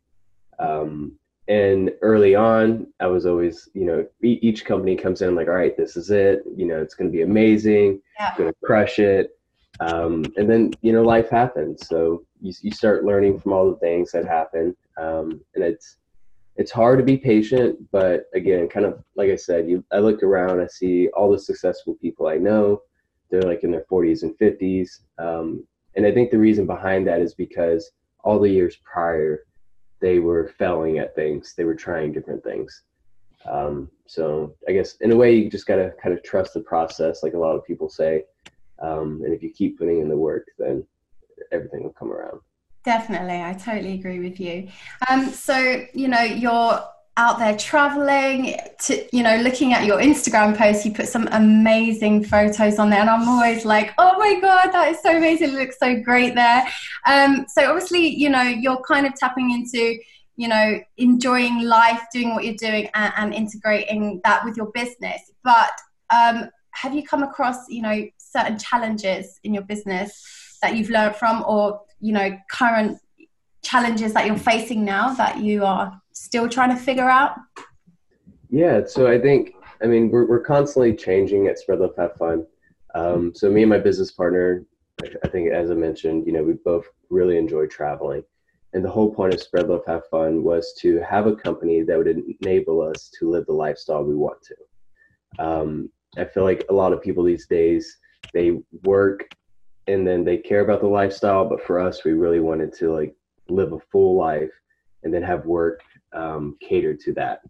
Um, 0.60 1.14
and 1.48 1.92
early 2.02 2.34
on, 2.34 2.88
I 3.00 3.08
was 3.08 3.26
always, 3.26 3.70
you 3.74 3.86
know, 3.86 4.08
each 4.22 4.66
company 4.66 4.96
comes 4.96 5.22
in 5.22 5.36
like, 5.36 5.48
all 5.48 5.54
right, 5.54 5.78
this 5.78 5.96
is 5.96 6.10
it. 6.10 6.44
You 6.56 6.66
know, 6.66 6.82
it's 6.82 6.96
going 6.96 7.12
to 7.12 7.16
be 7.16 7.24
amazing. 7.24 8.02
Yeah. 8.20 8.36
Going 8.38 8.50
to 8.50 8.56
crush 8.64 9.00
it 9.00 9.36
um, 9.80 10.26
and 10.38 10.50
then 10.50 10.72
you 10.82 10.94
know 10.94 11.02
life 11.02 11.30
happens 11.30 11.86
so 11.88 12.24
you, 12.42 12.54
you 12.62 12.72
start 12.72 13.04
learning 13.04 13.40
from 13.40 13.54
all 13.54 13.70
the 13.70 13.78
things 13.78 14.12
that 14.12 14.26
happen 14.26 14.76
um, 14.98 15.42
and 15.56 15.64
it's 15.64 15.98
it's 16.57 16.72
hard 16.72 16.98
to 16.98 17.04
be 17.04 17.18
patient 17.18 17.78
but 17.92 18.25
again 18.34 18.68
kind 18.68 18.86
of 18.86 19.04
like 19.16 19.30
i 19.30 19.36
said 19.36 19.68
you 19.68 19.84
i 19.92 19.98
look 19.98 20.24
around 20.24 20.62
i 20.62 20.68
see 20.68 21.07
all 21.10 21.31
the 21.31 21.40
successful 21.40 21.96
people 21.96 22.28
i 22.28 22.38
know 22.38 22.81
they're 23.30 23.42
like 23.42 23.63
in 23.63 23.72
their 23.72 23.86
40s 23.92 24.24
and 24.24 24.38
50s 24.38 25.02
um, 25.18 25.66
and 25.96 26.06
i 26.06 26.12
think 26.12 26.31
the 26.31 26.38
reason 26.38 26.66
behind 26.66 27.07
that 27.07 27.22
is 27.22 27.34
because 27.34 27.92
all 28.24 28.40
the 28.40 28.50
years 28.50 28.78
prior 28.84 29.46
they 30.02 30.19
were 30.19 30.54
failing 30.57 31.00
at 31.00 31.16
things 31.16 31.54
they 31.56 31.63
were 31.63 31.75
trying 31.75 32.12
different 32.12 32.44
things 32.44 32.84
um, 33.46 33.90
so 34.06 34.56
i 34.68 34.72
guess 34.72 34.96
in 35.01 35.12
a 35.12 35.16
way 35.16 35.36
you 35.36 35.50
just 35.50 35.68
got 35.68 35.75
to 35.75 35.94
kind 36.01 36.16
of 36.16 36.24
trust 36.24 36.54
the 36.54 36.60
process 36.60 37.24
like 37.24 37.34
a 37.34 37.38
lot 37.38 37.56
of 37.56 37.66
people 37.66 37.90
say 37.90 38.24
um, 38.80 39.22
and 39.24 39.34
if 39.34 39.42
you 39.42 39.50
keep 39.50 39.78
putting 39.78 40.00
in 40.01 40.10
the 40.10 40.18
work, 40.18 40.48
then 40.58 40.86
everything 41.51 41.84
will 41.84 41.94
come 41.94 42.12
around. 42.12 42.40
Definitely, 42.86 43.42
I 43.42 43.54
totally 43.54 43.96
agree 43.96 44.20
with 44.20 44.40
you. 44.40 44.70
Um, 45.10 45.30
so 45.30 45.86
you 45.94 46.08
know, 46.08 46.22
you're 46.22 46.80
out 47.18 47.40
there 47.40 47.56
traveling 47.56 48.58
to 48.78 49.08
you 49.16 49.24
know 49.24 49.38
looking 49.38 49.72
at 49.72 49.86
your 49.86 50.00
instagram 50.00 50.56
posts 50.56 50.86
you 50.86 50.92
put 50.92 51.08
some 51.08 51.30
amazing 51.32 52.22
photos 52.22 52.78
on 52.78 52.90
there 52.90 53.00
and 53.00 53.10
i'm 53.10 53.26
always 53.30 53.64
like 53.64 53.94
oh 53.98 54.20
my 54.20 54.38
god 54.42 54.70
that 54.74 54.90
is 54.90 55.02
so 55.02 55.16
amazing 55.16 55.50
it 55.50 55.54
looks 55.54 55.80
so 55.80 55.98
great 56.02 56.36
there 56.36 56.68
um, 57.08 57.46
so 57.48 57.70
obviously 57.70 58.06
you 58.06 58.30
know 58.30 58.42
you're 58.42 58.82
kind 58.86 59.08
of 59.08 59.16
tapping 59.16 59.52
into 59.52 59.98
you 60.36 60.50
know 60.50 60.78
enjoying 60.98 61.62
life 61.62 62.02
doing 62.12 62.36
what 62.36 62.44
you're 62.44 62.54
doing 62.56 62.90
and, 62.96 63.14
and 63.16 63.34
integrating 63.34 64.20
that 64.26 64.44
with 64.44 64.58
your 64.58 64.70
business 64.74 65.32
but 65.42 65.72
um, 66.14 66.50
have 66.72 66.94
you 66.94 67.02
come 67.02 67.24
across 67.24 67.70
you 67.70 67.82
know 67.82 68.06
certain 68.18 68.60
challenges 68.60 69.40
in 69.46 69.54
your 69.54 69.64
business 69.64 70.58
that 70.62 70.76
you've 70.76 70.90
learned 70.90 71.16
from 71.16 71.46
or 71.48 71.80
you 72.00 72.13
know 72.13 72.38
current 72.50 73.00
challenges 73.62 74.13
that 74.13 74.27
you're 74.27 74.38
facing 74.38 74.86
now 74.86 75.13
that 75.13 75.39
you 75.39 75.65
are 75.65 76.00
still 76.12 76.47
trying 76.47 76.69
to 76.69 76.75
figure 76.75 77.09
out? 77.09 77.36
Yeah 78.50 78.81
so 78.86 79.07
i 79.07 79.19
think 79.19 79.53
i 79.81 79.86
mean 79.86 80.09
we're, 80.09 80.27
we're 80.27 80.44
constantly 80.44 80.95
changing 80.95 81.47
at 81.47 81.59
spread 81.59 81.80
love 81.80 81.95
have 81.97 82.15
fun. 82.15 82.45
Um, 82.94 83.33
so 83.36 83.50
me 83.50 83.63
and 83.63 83.69
my 83.69 83.80
business 83.80 84.12
partner 84.12 84.65
i 85.24 85.27
think 85.27 85.51
as 85.51 85.71
i 85.71 85.74
mentioned 85.74 86.25
you 86.25 86.31
know 86.31 86.44
we 86.44 86.53
both 86.53 86.86
really 87.09 87.38
enjoy 87.38 87.68
traveling. 87.68 88.24
And 88.74 88.83
the 88.83 88.89
whole 88.89 89.13
point 89.13 89.33
of 89.33 89.39
spread 89.39 89.69
love 89.69 89.83
have 89.88 90.06
fun 90.07 90.44
was 90.44 90.74
to 90.80 91.00
have 91.00 91.27
a 91.27 91.36
company 91.36 91.81
that 91.83 91.98
would 91.98 92.24
enable 92.41 92.81
us 92.81 93.09
to 93.18 93.30
live 93.30 93.45
the 93.45 93.53
lifestyle 93.53 94.03
we 94.03 94.15
want 94.15 94.41
to. 94.44 95.44
Um, 95.44 95.89
i 96.18 96.25
feel 96.25 96.44
like 96.44 96.63
a 96.69 96.74
lot 96.74 96.94
of 96.94 97.01
people 97.01 97.24
these 97.24 97.48
days 97.48 97.98
they 98.33 98.59
work 98.83 99.27
and 99.88 100.06
then 100.06 100.24
they 100.24 100.38
care 100.38 100.62
about 100.62 100.82
the 100.82 100.88
lifestyle 100.88 101.48
but 101.48 101.64
for 101.64 101.80
us 101.80 102.04
we 102.04 102.14
really 102.14 102.40
wanted 102.40 102.74
to 102.74 102.92
like 102.92 103.16
live 103.50 103.74
a 103.74 103.80
full 103.92 104.16
life 104.16 104.52
and 105.04 105.14
then 105.14 105.22
have 105.22 105.46
work 105.46 105.82
um, 106.14 106.58
catered 106.62 107.00
to 107.02 107.14
that. 107.14 107.42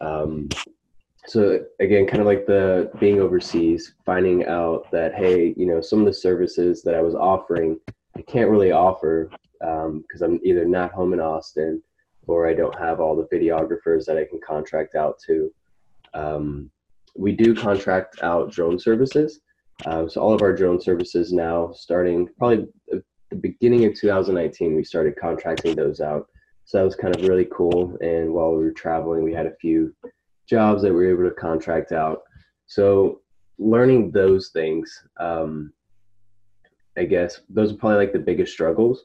Um, 0.00 0.48
so 1.26 1.64
again 1.80 2.06
kind 2.06 2.20
of 2.20 2.26
like 2.26 2.46
the 2.46 2.90
being 3.00 3.20
overseas 3.20 3.94
finding 4.04 4.44
out 4.46 4.90
that 4.90 5.14
hey 5.14 5.54
you 5.56 5.64
know 5.64 5.80
some 5.80 6.00
of 6.00 6.04
the 6.04 6.12
services 6.12 6.82
that 6.82 6.94
i 6.94 7.00
was 7.00 7.14
offering 7.14 7.80
i 8.14 8.20
can't 8.20 8.50
really 8.50 8.72
offer 8.72 9.30
because 9.58 10.22
um, 10.22 10.32
i'm 10.34 10.40
either 10.44 10.66
not 10.66 10.92
home 10.92 11.14
in 11.14 11.20
austin 11.20 11.82
or 12.26 12.46
i 12.46 12.52
don't 12.52 12.78
have 12.78 13.00
all 13.00 13.16
the 13.16 13.34
videographers 13.34 14.04
that 14.04 14.18
i 14.18 14.24
can 14.24 14.38
contract 14.46 14.94
out 14.96 15.18
to. 15.18 15.50
Um, 16.12 16.70
we 17.16 17.32
do 17.32 17.54
contract 17.54 18.22
out 18.22 18.52
drone 18.52 18.78
services 18.78 19.40
um, 19.86 20.08
so 20.08 20.20
all 20.20 20.32
of 20.32 20.42
our 20.42 20.54
drone 20.54 20.80
services 20.80 21.32
now, 21.32 21.72
starting 21.72 22.28
probably 22.38 22.66
the 22.88 23.36
beginning 23.36 23.84
of 23.84 23.94
2019, 23.94 24.74
we 24.74 24.84
started 24.84 25.16
contracting 25.16 25.74
those 25.74 26.00
out. 26.00 26.28
So 26.64 26.78
that 26.78 26.84
was 26.84 26.96
kind 26.96 27.14
of 27.14 27.26
really 27.26 27.46
cool. 27.52 27.96
And 28.00 28.32
while 28.32 28.52
we 28.52 28.64
were 28.64 28.72
traveling, 28.72 29.22
we 29.22 29.34
had 29.34 29.46
a 29.46 29.56
few 29.56 29.94
jobs 30.48 30.82
that 30.82 30.92
we 30.92 31.04
were 31.06 31.10
able 31.10 31.28
to 31.28 31.34
contract 31.34 31.92
out. 31.92 32.22
So 32.66 33.20
learning 33.58 34.10
those 34.10 34.48
things, 34.50 35.04
um, 35.18 35.72
I 36.96 37.04
guess 37.04 37.40
those 37.48 37.72
are 37.72 37.76
probably 37.76 37.98
like 37.98 38.12
the 38.12 38.18
biggest 38.18 38.52
struggles. 38.52 39.04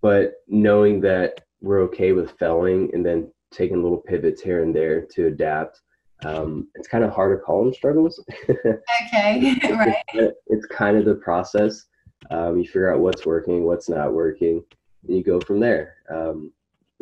But 0.00 0.34
knowing 0.48 1.00
that 1.00 1.40
we're 1.60 1.82
okay 1.82 2.12
with 2.12 2.38
failing 2.38 2.90
and 2.92 3.04
then 3.04 3.30
taking 3.50 3.82
little 3.82 3.98
pivots 3.98 4.42
here 4.42 4.62
and 4.62 4.74
there 4.74 5.02
to 5.02 5.26
adapt 5.26 5.80
um, 6.24 6.68
it's 6.74 6.88
kind 6.88 7.04
of 7.04 7.10
hard 7.10 7.38
to 7.38 7.42
call 7.42 7.64
them 7.64 7.74
struggles. 7.74 8.22
okay, 8.48 9.56
right. 9.70 9.96
It's, 10.14 10.38
it's, 10.46 10.66
kind 10.66 10.96
of 10.96 11.04
the 11.04 11.16
process. 11.16 11.84
Um, 12.30 12.58
you 12.58 12.64
figure 12.64 12.92
out 12.92 13.00
what's 13.00 13.26
working, 13.26 13.64
what's 13.64 13.88
not 13.88 14.12
working, 14.12 14.62
and 15.06 15.16
you 15.16 15.22
go 15.22 15.40
from 15.40 15.60
there. 15.60 15.96
Um, 16.10 16.52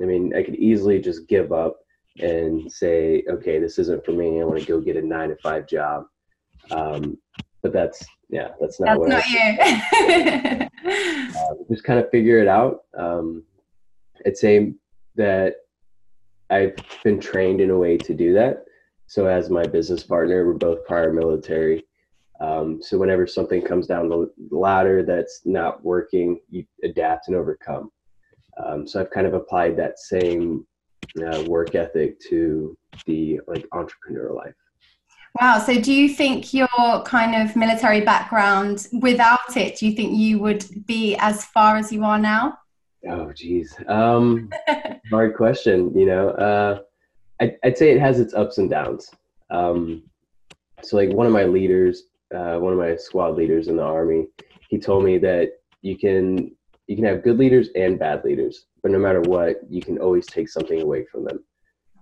I 0.01 0.07
mean, 0.07 0.35
I 0.35 0.43
could 0.43 0.57
easily 0.57 0.99
just 1.01 1.29
give 1.29 1.53
up 1.53 1.77
and 2.19 2.71
say, 2.71 3.23
okay, 3.31 3.59
this 3.59 3.79
isn't 3.79 4.05
for 4.05 4.13
me. 4.13 4.41
I 4.41 4.45
want 4.45 4.61
to 4.61 4.67
go 4.67 4.81
get 4.81 4.97
a 4.97 5.03
nine 5.03 5.29
to 5.29 5.37
five 5.37 5.67
job. 5.67 6.07
Um, 6.71 7.19
but 7.63 7.73
that's 7.73 8.05
yeah, 8.29 8.49
that's 8.61 8.81
not 8.81 8.87
that's 8.87 8.99
what 8.99 9.09
not 9.09 9.23
I, 9.25 10.69
you. 10.85 10.91
uh, 11.41 11.55
just 11.71 11.85
kind 11.85 12.01
of 12.01 12.11
figure 12.11 12.39
it 12.39 12.49
out. 12.49 12.85
Um, 12.97 13.45
I'd 14.27 14.37
say 14.37 14.75
that 15.17 15.57
I've 16.51 16.75
been 17.05 17.21
trained 17.21 17.61
in 17.61 17.71
a 17.71 17.79
way 17.79 17.97
to 17.99 18.15
do 18.15 18.35
that. 18.35 18.65
So 19.13 19.27
as 19.27 19.51
my 19.51 19.67
business 19.67 20.03
partner, 20.03 20.47
we're 20.47 20.55
both 20.55 20.87
prior 20.87 21.13
military. 21.13 21.85
Um, 22.41 22.81
so 22.81 22.97
whenever 22.97 23.27
something 23.27 23.61
comes 23.61 23.87
down 23.87 24.09
the 24.09 24.33
ladder 24.51 25.03
that's 25.03 25.43
not 25.45 25.85
working, 25.85 26.41
you 26.49 26.65
adapt 26.83 27.29
and 27.29 27.37
overcome. 27.37 27.91
Um, 28.57 28.87
so 28.87 29.03
I've 29.03 29.11
kind 29.11 29.27
of 29.27 29.35
applied 29.35 29.77
that 29.77 29.99
same 29.99 30.67
uh, 31.23 31.45
work 31.47 31.75
ethic 31.75 32.21
to 32.31 32.75
the 33.05 33.39
like 33.47 33.67
entrepreneur 33.73 34.33
life. 34.33 34.55
Wow. 35.39 35.59
So, 35.59 35.79
do 35.79 35.93
you 35.93 36.09
think 36.09 36.55
your 36.55 37.03
kind 37.05 37.35
of 37.35 37.55
military 37.55 38.01
background, 38.01 38.87
without 38.95 39.55
it, 39.59 39.77
do 39.77 39.87
you 39.87 39.93
think 39.93 40.17
you 40.17 40.39
would 40.39 40.65
be 40.87 41.17
as 41.17 41.45
far 41.45 41.77
as 41.77 41.93
you 41.93 42.03
are 42.05 42.19
now? 42.19 42.59
Oh, 43.07 43.31
geez. 43.35 43.77
Um, 43.89 44.49
hard 45.11 45.37
question. 45.37 45.93
You 45.95 46.07
know, 46.07 46.31
uh, 46.31 46.81
I, 47.43 47.57
would 47.65 47.77
say 47.77 47.91
it 47.91 48.01
has 48.01 48.21
its 48.21 48.35
ups 48.35 48.59
and 48.59 48.71
downs. 48.71 49.11
Um, 49.51 50.05
so, 50.83 50.97
like 50.97 51.11
one 51.11 51.27
of 51.27 51.33
my 51.33 51.45
leaders, 51.45 52.05
uh, 52.35 52.57
one 52.57 52.73
of 52.73 52.79
my 52.79 52.97
squad 52.97 53.37
leaders 53.37 53.69
in 53.69 53.77
the 53.77 53.83
army, 53.83 54.27
he 54.69 54.79
told 54.79 55.05
me 55.05 55.19
that 55.19 55.51
you 55.83 55.99
can 55.99 56.53
you 56.87 56.97
can 56.97 57.05
have 57.05 57.23
good 57.23 57.39
leaders 57.39 57.69
and 57.75 57.99
bad 57.99 58.25
leaders, 58.25 58.67
but 58.83 58.93
no 58.93 58.99
matter 58.99 59.21
what, 59.23 59.61
you 59.69 59.81
can 59.81 59.99
always 59.99 60.27
take 60.27 60.49
something 60.49 60.83
away 60.83 61.05
from 61.05 61.25
them. 61.25 61.45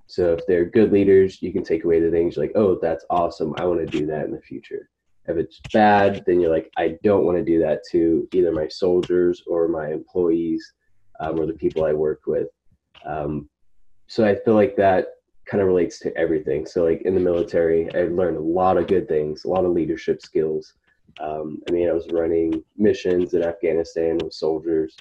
So 0.06 0.32
if 0.32 0.44
they're 0.46 0.64
good 0.64 0.90
leaders, 0.90 1.40
you 1.40 1.52
can 1.52 1.62
take 1.62 1.84
away 1.84 2.00
the 2.00 2.10
things 2.10 2.36
like, 2.36 2.52
oh, 2.56 2.78
that's 2.80 3.04
awesome. 3.10 3.54
I 3.58 3.64
want 3.64 3.80
to 3.80 3.98
do 3.98 4.06
that 4.06 4.24
in 4.24 4.32
the 4.32 4.40
future. 4.40 4.88
If 5.26 5.36
it's 5.36 5.60
bad, 5.72 6.24
then 6.26 6.40
you're 6.40 6.50
like, 6.50 6.72
I 6.76 6.96
don't 7.04 7.24
want 7.24 7.38
to 7.38 7.44
do 7.44 7.60
that 7.60 7.82
to 7.92 8.26
either 8.32 8.50
my 8.50 8.66
soldiers 8.66 9.42
or 9.46 9.68
my 9.68 9.92
employees 9.92 10.72
um, 11.20 11.38
or 11.38 11.46
the 11.46 11.52
people 11.52 11.84
I 11.84 11.92
work 11.92 12.22
with. 12.26 12.48
Um, 13.06 13.48
so 14.08 14.26
I 14.26 14.34
feel 14.34 14.54
like 14.54 14.74
that 14.76 15.06
kind 15.50 15.60
of 15.60 15.66
relates 15.66 15.98
to 15.98 16.16
everything. 16.16 16.64
So 16.64 16.84
like 16.84 17.02
in 17.02 17.14
the 17.14 17.20
military, 17.20 17.92
I 17.94 18.04
learned 18.04 18.36
a 18.36 18.40
lot 18.40 18.76
of 18.76 18.86
good 18.86 19.08
things, 19.08 19.44
a 19.44 19.48
lot 19.48 19.64
of 19.64 19.72
leadership 19.72 20.22
skills. 20.22 20.74
Um, 21.18 21.58
I 21.68 21.72
mean, 21.72 21.88
I 21.88 21.92
was 21.92 22.06
running 22.12 22.62
missions 22.76 23.34
in 23.34 23.42
Afghanistan 23.42 24.18
with 24.22 24.32
soldiers. 24.32 24.96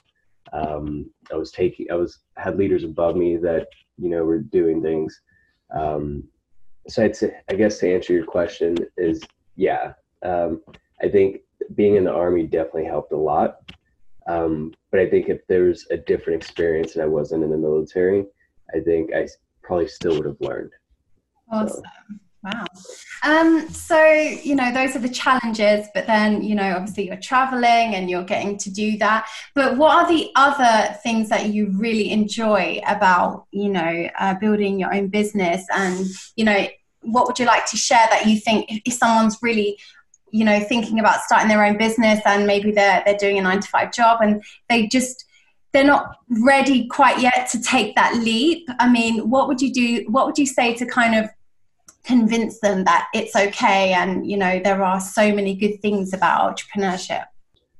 Um, 0.51 1.11
I 1.31 1.35
was 1.35 1.51
taking, 1.51 1.91
I 1.91 1.95
was 1.95 2.19
had 2.35 2.57
leaders 2.57 2.83
above 2.83 3.15
me 3.15 3.37
that 3.37 3.67
you 3.99 4.09
know 4.09 4.23
were 4.23 4.39
doing 4.39 4.81
things. 4.81 5.21
Um, 5.69 6.23
so 6.87 7.03
I'd 7.03 7.15
say, 7.15 7.37
I 7.51 7.53
guess 7.53 7.77
to 7.79 7.93
answer 7.93 8.13
your 8.13 8.25
question 8.25 8.75
is 8.97 9.21
yeah. 9.55 9.93
Um, 10.23 10.61
I 11.03 11.09
think 11.09 11.41
being 11.75 11.95
in 11.95 12.05
the 12.05 12.11
army 12.11 12.47
definitely 12.47 12.85
helped 12.85 13.11
a 13.11 13.17
lot. 13.17 13.71
Um, 14.27 14.73
but 14.89 14.99
I 14.99 15.09
think 15.09 15.29
if 15.29 15.45
there's 15.47 15.85
a 15.91 15.97
different 15.97 16.41
experience 16.41 16.95
and 16.95 17.03
I 17.03 17.07
wasn't 17.07 17.43
in 17.43 17.51
the 17.51 17.57
military, 17.57 18.25
I 18.73 18.79
think 18.79 19.13
I 19.13 19.27
probably 19.69 19.87
still 19.87 20.15
would 20.15 20.25
have 20.25 20.41
learned. 20.41 20.71
Awesome. 21.51 21.83
So. 21.83 22.15
Wow. 22.41 22.65
Um, 23.23 23.69
so, 23.69 24.03
you 24.03 24.55
know, 24.55 24.73
those 24.73 24.95
are 24.95 24.99
the 24.99 25.09
challenges, 25.09 25.87
but 25.93 26.07
then, 26.07 26.41
you 26.41 26.55
know, 26.55 26.75
obviously 26.75 27.05
you're 27.05 27.17
traveling 27.17 27.93
and 27.93 28.09
you're 28.09 28.23
getting 28.23 28.57
to 28.57 28.71
do 28.71 28.97
that. 28.97 29.27
But 29.53 29.77
what 29.77 29.95
are 29.95 30.07
the 30.07 30.31
other 30.35 30.95
things 31.03 31.29
that 31.29 31.49
you 31.49 31.69
really 31.77 32.09
enjoy 32.09 32.81
about, 32.87 33.45
you 33.51 33.69
know, 33.69 34.09
uh, 34.17 34.33
building 34.39 34.79
your 34.79 34.91
own 34.91 35.09
business? 35.09 35.63
And, 35.71 36.07
you 36.35 36.45
know, 36.45 36.65
what 37.01 37.27
would 37.27 37.37
you 37.37 37.45
like 37.45 37.67
to 37.67 37.77
share 37.77 38.07
that 38.09 38.25
you 38.25 38.39
think 38.39 38.65
if 38.69 38.93
someone's 38.93 39.37
really 39.41 39.77
you 40.31 40.45
know 40.45 40.59
thinking 40.59 40.99
about 40.99 41.21
starting 41.21 41.47
their 41.47 41.65
own 41.65 41.75
business 41.75 42.19
and 42.23 42.45
maybe 42.45 42.71
they're 42.71 43.01
they're 43.03 43.17
doing 43.17 43.39
a 43.39 43.41
9 43.41 43.61
to 43.61 43.67
5 43.67 43.91
job 43.91 44.19
and 44.21 44.43
they 44.67 44.85
just 44.85 45.25
they're 45.71 45.83
not 45.83 46.15
ready 46.43 46.87
quite 46.87 47.19
yet 47.19 47.47
to 47.51 47.61
take 47.61 47.95
that 47.95 48.15
leap. 48.15 48.67
I 48.79 48.89
mean 48.89 49.29
what 49.29 49.47
would 49.47 49.61
you 49.61 49.71
do 49.71 50.05
what 50.09 50.25
would 50.25 50.37
you 50.37 50.45
say 50.45 50.73
to 50.75 50.85
kind 50.85 51.15
of 51.15 51.29
convince 52.03 52.59
them 52.59 52.85
that 52.85 53.07
it's 53.13 53.35
okay 53.35 53.93
and 53.93 54.29
you 54.29 54.37
know 54.37 54.59
there 54.63 54.83
are 54.83 54.99
so 54.99 55.33
many 55.33 55.55
good 55.55 55.81
things 55.81 56.13
about 56.13 56.57
entrepreneurship? 56.57 57.25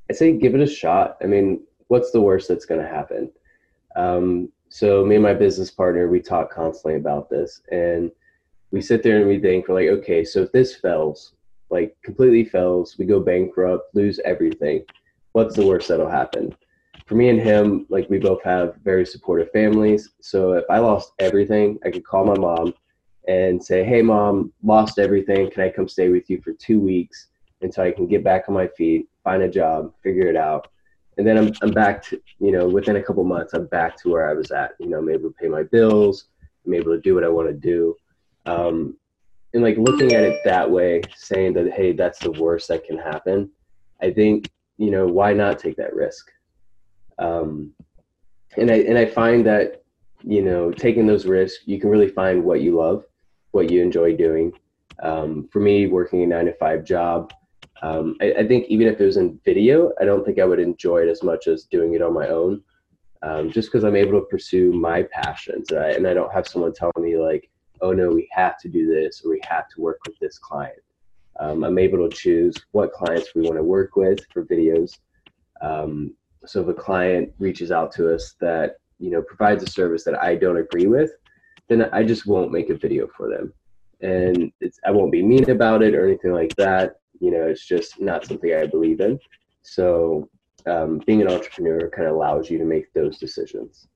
I 0.10 0.14
say 0.14 0.34
give 0.34 0.56
it 0.56 0.62
a 0.62 0.68
shot. 0.68 1.18
I 1.22 1.28
mean 1.28 1.62
what's 1.88 2.12
the 2.12 2.22
worst 2.22 2.48
that's 2.48 2.66
going 2.66 2.82
to 2.82 2.88
happen? 2.88 3.32
Um, 3.96 4.52
so 4.70 5.04
me 5.04 5.16
and 5.16 5.24
my 5.24 5.34
business 5.34 5.72
partner 5.72 6.08
we 6.08 6.22
talk 6.22 6.52
constantly 6.52 6.96
about 6.96 7.30
this 7.30 7.62
and 7.72 8.12
we 8.72 8.82
sit 8.82 9.02
there 9.02 9.18
and 9.18 9.28
we 9.28 9.40
think 9.40 9.68
we're 9.68 9.76
like 9.76 9.88
okay 9.88 10.24
so 10.24 10.44
if 10.44 10.52
this 10.52 10.76
fails 10.76 11.34
like 11.72 11.98
completely 12.04 12.46
fails 12.46 12.96
we 13.00 13.06
go 13.06 13.20
bankrupt 13.20 13.94
lose 13.96 14.20
everything 14.26 14.84
what's 15.32 15.56
the 15.56 15.66
worst 15.66 15.88
that'll 15.88 16.10
happen 16.10 16.56
for 17.10 17.16
me 17.16 17.30
and 17.30 17.42
him 17.42 17.86
like 17.90 18.10
we 18.10 18.20
both 18.20 18.42
have 18.44 18.76
very 18.84 19.06
supportive 19.06 19.52
families 19.52 20.12
so 20.22 20.54
if 20.54 20.64
i 20.70 20.78
lost 20.78 21.12
everything 21.20 21.78
i 21.86 21.90
could 21.90 22.06
call 22.06 22.24
my 22.24 22.38
mom 22.38 22.74
and 23.30 23.64
say, 23.64 23.84
"Hey, 23.84 24.02
mom, 24.02 24.52
lost 24.64 24.98
everything. 24.98 25.50
Can 25.52 25.64
I 25.64 25.70
come 25.70 25.88
stay 25.88 26.10
with 26.10 26.30
you 26.30 26.42
for 26.42 26.52
two 26.54 26.80
weeks 26.80 27.28
until 27.62 27.84
I 27.84 27.92
can 27.92 28.08
get 28.08 28.24
back 28.24 28.46
on 28.48 28.56
my 28.56 28.68
feet, 28.68 29.08
find 29.24 29.44
a 29.44 29.50
job, 29.50 29.94
figure 30.02 30.28
it 30.28 30.36
out?" 30.36 30.68
And 31.18 31.28
then 31.28 31.38
I'm 31.38 31.54
I'm 31.62 31.72
back 31.72 32.04
to 32.06 32.20
you 32.40 32.52
know 32.52 32.68
within 32.68 32.96
a 32.96 33.04
couple 33.04 33.24
months 33.24 33.54
I'm 33.54 33.68
back 33.68 33.96
to 33.98 34.10
where 34.10 34.30
I 34.30 34.34
was 34.34 34.52
at. 34.52 34.72
You 34.80 34.88
know, 34.88 34.98
I'm 34.98 35.10
able 35.10 35.30
to 35.30 35.36
pay 35.40 35.48
my 35.48 35.64
bills. 35.64 36.26
I'm 36.66 36.74
able 36.74 36.94
to 36.96 37.02
do 37.02 37.14
what 37.14 37.24
I 37.24 37.30
want 37.30 37.48
to 37.50 37.54
do. 37.54 37.96
Um, 38.46 38.98
and 39.54 39.64
like 39.64 39.78
looking 39.78 40.14
at 40.14 40.24
it 40.24 40.40
that 40.46 40.70
way, 40.70 41.02
saying 41.16 41.54
that 41.54 41.72
hey, 41.72 41.92
that's 41.92 42.20
the 42.20 42.32
worst 42.32 42.68
that 42.70 42.86
can 42.86 42.98
happen. 42.98 43.52
I 44.02 44.12
think 44.12 44.50
you 44.78 44.90
know 44.90 45.06
why 45.06 45.34
not 45.34 45.60
take 45.60 45.78
that 45.78 45.94
risk. 45.96 46.32
Um, 47.20 47.74
and 48.58 48.72
I 48.72 48.76
and 48.76 48.98
I 48.98 49.06
find 49.06 49.46
that 49.46 49.84
you 50.24 50.42
know 50.42 50.72
taking 50.72 51.06
those 51.06 51.26
risks, 51.26 51.64
you 51.68 51.80
can 51.80 51.90
really 51.90 52.10
find 52.10 52.44
what 52.44 52.62
you 52.62 52.76
love 52.76 53.06
what 53.52 53.72
you 53.72 53.82
enjoy 53.82 54.16
doing. 54.16 54.54
Um, 55.02 55.48
for 55.52 55.60
me, 55.60 55.88
working 55.88 56.24
a 56.24 56.28
nine 56.28 56.46
to 56.46 56.54
five 56.54 56.84
job, 56.84 57.34
um, 57.82 58.16
I, 58.22 58.34
I, 58.40 58.48
think 58.48 58.66
even 58.68 58.88
if 58.88 59.00
it 59.00 59.06
was 59.06 59.18
in 59.18 59.40
video, 59.46 59.94
I 60.02 60.06
don't 60.06 60.26
think 60.26 60.40
I 60.40 60.46
would 60.46 60.60
enjoy 60.60 61.04
it 61.04 61.10
as 61.10 61.24
much 61.24 61.48
as 61.48 61.64
doing 61.64 61.94
it 61.94 62.02
on 62.02 62.14
my 62.14 62.28
own. 62.28 62.62
Um, 63.22 63.50
just 63.50 63.70
because 63.70 63.86
I'm 63.86 63.96
able 63.96 64.20
to 64.20 64.26
pursue 64.26 64.74
my 64.74 65.04
passions, 65.04 65.72
I, 65.72 65.92
and 65.92 66.08
I 66.08 66.14
don't 66.14 66.34
have 66.34 66.48
someone 66.48 66.74
telling 66.74 67.02
me 67.02 67.18
like, 67.18 67.50
"Oh 67.82 67.92
no, 67.92 68.10
we 68.10 68.28
have 68.32 68.58
to 68.60 68.70
do 68.70 68.88
this," 68.88 69.22
or 69.24 69.32
"We 69.32 69.42
have 69.48 69.68
to 69.70 69.82
work 69.82 70.00
with 70.06 70.18
this 70.20 70.38
client." 70.38 70.80
Um, 71.40 71.64
I'm 71.64 71.78
able 71.78 72.10
to 72.10 72.16
choose 72.16 72.56
what 72.72 72.92
clients 72.92 73.34
we 73.34 73.42
want 73.42 73.56
to 73.56 73.64
work 73.64 73.96
with 73.96 74.20
for 74.32 74.46
videos. 74.46 75.00
Um, 75.62 76.14
so 76.46 76.62
if 76.62 76.68
a 76.68 76.74
client 76.74 77.34
reaches 77.40 77.72
out 77.72 77.92
to 77.94 78.14
us 78.14 78.36
that 78.40 78.78
you 79.00 79.10
know 79.10 79.22
provides 79.22 79.64
a 79.64 79.68
service 79.68 80.04
that 80.04 80.22
I 80.22 80.36
don't 80.36 80.58
agree 80.58 80.88
with, 80.88 81.12
then 81.68 81.90
I 81.92 82.04
just 82.04 82.26
won't 82.26 82.52
make 82.52 82.70
a 82.70 82.78
video 82.78 83.08
for 83.16 83.30
them. 83.30 83.54
And 84.02 84.52
it's, 84.62 84.80
I 84.86 84.92
won't 84.92 85.12
be 85.12 85.22
mean 85.22 85.50
about 85.50 85.84
it 85.84 85.94
or 85.94 86.06
anything 86.06 86.32
like 86.32 86.56
that. 86.56 87.00
You 87.20 87.32
know, 87.32 87.48
it's 87.48 87.66
just 87.66 88.00
not 88.00 88.26
something 88.26 88.54
I 88.54 88.66
believe 88.66 89.02
in. 89.02 89.20
So 89.62 90.30
um, 90.66 91.02
being 91.06 91.22
an 91.22 91.30
entrepreneur 91.30 91.90
kind 91.90 92.08
of 92.08 92.16
allows 92.16 92.50
you 92.50 92.58
to 92.58 92.66
make 92.66 92.92
those 92.94 93.18
decisions. 93.18 93.88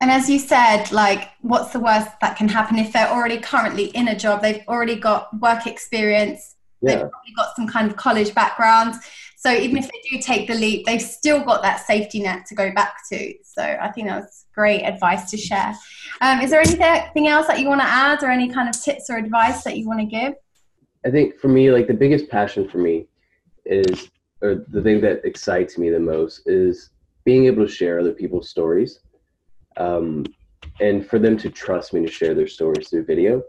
And 0.00 0.10
as 0.10 0.28
you 0.28 0.38
said, 0.38 0.90
like, 0.92 1.30
what's 1.40 1.72
the 1.72 1.80
worst 1.80 2.08
that 2.20 2.36
can 2.36 2.48
happen 2.48 2.78
if 2.78 2.92
they're 2.92 3.08
already 3.08 3.38
currently 3.38 3.86
in 3.86 4.08
a 4.08 4.16
job? 4.16 4.42
They've 4.42 4.62
already 4.68 4.96
got 4.96 5.38
work 5.40 5.66
experience. 5.66 6.56
Yeah. 6.82 6.90
They've 6.90 7.10
probably 7.10 7.32
got 7.34 7.56
some 7.56 7.66
kind 7.66 7.90
of 7.90 7.96
college 7.96 8.34
background. 8.34 8.94
So 9.38 9.52
even 9.52 9.76
if 9.76 9.84
they 9.84 10.00
do 10.10 10.18
take 10.20 10.48
the 10.48 10.54
leap, 10.54 10.86
they've 10.86 11.00
still 11.00 11.40
got 11.40 11.62
that 11.62 11.86
safety 11.86 12.20
net 12.20 12.46
to 12.46 12.54
go 12.54 12.72
back 12.72 12.96
to. 13.12 13.34
So 13.44 13.62
I 13.62 13.92
think 13.92 14.08
that 14.08 14.22
was 14.22 14.46
great 14.54 14.82
advice 14.82 15.30
to 15.30 15.36
share. 15.36 15.74
Um, 16.22 16.40
is 16.40 16.50
there 16.50 16.60
anything 16.60 17.28
else 17.28 17.46
that 17.46 17.60
you 17.60 17.68
want 17.68 17.82
to 17.82 17.86
add 17.86 18.22
or 18.22 18.30
any 18.30 18.48
kind 18.48 18.68
of 18.68 18.80
tips 18.80 19.10
or 19.10 19.18
advice 19.18 19.62
that 19.64 19.76
you 19.76 19.86
want 19.86 20.00
to 20.00 20.06
give? 20.06 20.34
I 21.04 21.10
think 21.10 21.38
for 21.38 21.48
me, 21.48 21.70
like 21.70 21.86
the 21.86 21.94
biggest 21.94 22.28
passion 22.30 22.66
for 22.68 22.78
me 22.78 23.06
is, 23.66 24.08
or 24.40 24.64
the 24.68 24.82
thing 24.82 25.00
that 25.02 25.24
excites 25.24 25.76
me 25.76 25.90
the 25.90 26.00
most 26.00 26.42
is 26.46 26.90
being 27.24 27.44
able 27.44 27.66
to 27.66 27.72
share 27.72 28.00
other 28.00 28.12
people's 28.12 28.48
stories. 28.48 29.00
Um, 29.76 30.24
and 30.80 31.06
for 31.06 31.18
them 31.18 31.36
to 31.38 31.50
trust 31.50 31.92
me 31.92 32.04
to 32.04 32.10
share 32.10 32.34
their 32.34 32.48
stories 32.48 32.88
through 32.88 33.04
video. 33.04 33.42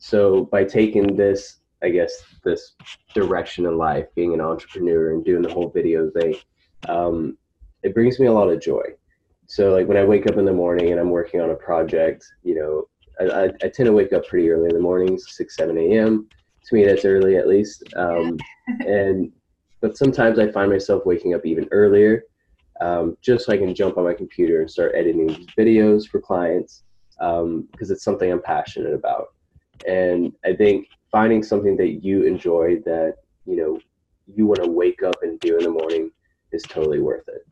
So 0.00 0.44
by 0.44 0.64
taking 0.64 1.16
this, 1.16 1.56
I 1.82 1.90
guess, 1.90 2.22
this 2.44 2.72
direction 3.14 3.66
in 3.66 3.76
life, 3.76 4.06
being 4.14 4.34
an 4.34 4.40
entrepreneur 4.40 5.12
and 5.12 5.24
doing 5.24 5.42
the 5.42 5.52
whole 5.52 5.70
video 5.70 6.10
thing, 6.10 6.36
um, 6.88 7.36
it 7.82 7.94
brings 7.94 8.18
me 8.18 8.26
a 8.26 8.32
lot 8.32 8.48
of 8.48 8.60
joy. 8.60 8.82
So 9.46 9.72
like 9.72 9.86
when 9.86 9.96
I 9.96 10.04
wake 10.04 10.26
up 10.26 10.36
in 10.36 10.44
the 10.44 10.52
morning 10.52 10.90
and 10.90 11.00
I'm 11.00 11.10
working 11.10 11.40
on 11.40 11.50
a 11.50 11.54
project, 11.54 12.26
you 12.42 12.54
know, 12.54 12.84
I, 13.20 13.44
I, 13.44 13.44
I 13.44 13.68
tend 13.68 13.86
to 13.86 13.92
wake 13.92 14.12
up 14.12 14.26
pretty 14.26 14.50
early 14.50 14.68
in 14.68 14.74
the 14.74 14.80
mornings, 14.80 15.26
six, 15.36 15.56
seven 15.56 15.78
a.m. 15.78 16.28
To 16.66 16.74
me, 16.74 16.84
that's 16.84 17.04
early 17.04 17.36
at 17.36 17.46
least. 17.46 17.84
Um, 17.94 18.38
and 18.80 19.30
but 19.80 19.96
sometimes 19.96 20.38
I 20.38 20.50
find 20.50 20.70
myself 20.70 21.04
waking 21.06 21.34
up 21.34 21.46
even 21.46 21.68
earlier, 21.70 22.24
um, 22.80 23.16
just 23.22 23.46
so 23.46 23.52
I 23.52 23.56
can 23.56 23.74
jump 23.74 23.98
on 23.98 24.04
my 24.04 24.14
computer 24.14 24.60
and 24.60 24.70
start 24.70 24.92
editing 24.96 25.28
these 25.28 25.46
videos 25.56 26.08
for 26.08 26.20
clients 26.20 26.82
because 27.18 27.42
um, 27.42 27.68
it's 27.78 28.02
something 28.02 28.30
I'm 28.30 28.42
passionate 28.42 28.94
about. 28.94 29.28
And 29.86 30.32
I 30.44 30.54
think 30.54 30.88
finding 31.10 31.42
something 31.42 31.76
that 31.76 32.04
you 32.04 32.22
enjoy 32.22 32.76
that 32.84 33.16
you 33.46 33.56
know 33.56 33.78
you 34.34 34.46
want 34.46 34.62
to 34.62 34.70
wake 34.70 35.02
up 35.02 35.16
and 35.22 35.38
do 35.40 35.56
in 35.56 35.64
the 35.64 35.70
morning 35.70 36.10
is 36.52 36.62
totally 36.62 37.00
worth 37.00 37.28
it. 37.28 37.46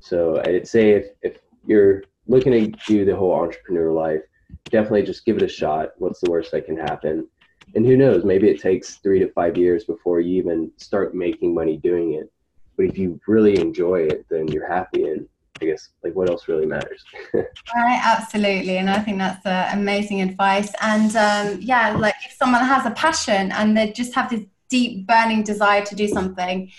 So 0.00 0.40
I'd 0.44 0.68
say 0.68 0.90
if, 0.92 1.06
if 1.22 1.38
you're 1.66 2.04
looking 2.26 2.52
to 2.52 2.66
do 2.86 3.04
the 3.04 3.16
whole 3.16 3.32
entrepreneur 3.32 3.92
life, 3.92 4.22
definitely 4.70 5.02
just 5.02 5.24
give 5.24 5.36
it 5.36 5.42
a 5.42 5.48
shot. 5.48 5.90
What's 5.98 6.20
the 6.20 6.30
worst 6.30 6.52
that 6.52 6.66
can 6.66 6.76
happen? 6.76 7.26
And 7.74 7.86
who 7.86 7.96
knows, 7.96 8.24
maybe 8.24 8.48
it 8.48 8.60
takes 8.60 8.96
three 8.96 9.18
to 9.20 9.28
five 9.32 9.56
years 9.56 9.84
before 9.84 10.20
you 10.20 10.38
even 10.38 10.70
start 10.76 11.14
making 11.14 11.54
money 11.54 11.76
doing 11.76 12.14
it. 12.14 12.30
But 12.76 12.86
if 12.86 12.98
you 12.98 13.20
really 13.26 13.58
enjoy 13.58 14.02
it, 14.02 14.26
then 14.30 14.48
you're 14.48 14.70
happy 14.70 15.04
and 15.04 15.28
I 15.60 15.66
guess 15.66 15.90
like 16.02 16.14
what 16.14 16.28
else 16.28 16.48
really 16.48 16.66
matters. 16.66 17.04
right, 17.34 18.00
absolutely, 18.02 18.78
and 18.78 18.88
I 18.90 19.00
think 19.00 19.18
that's 19.18 19.44
uh, 19.44 19.70
amazing 19.72 20.22
advice. 20.22 20.72
And 20.80 21.14
um, 21.16 21.60
yeah, 21.60 21.96
like 21.96 22.14
if 22.24 22.32
someone 22.32 22.64
has 22.64 22.86
a 22.86 22.90
passion 22.92 23.52
and 23.52 23.76
they 23.76 23.92
just 23.92 24.14
have 24.14 24.30
this 24.30 24.42
deep 24.68 25.06
burning 25.06 25.42
desire 25.42 25.84
to 25.84 25.94
do 25.94 26.08
something, 26.08 26.70